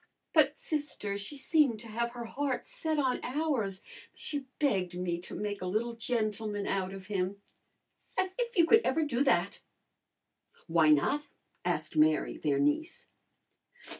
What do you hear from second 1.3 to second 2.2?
seemed to have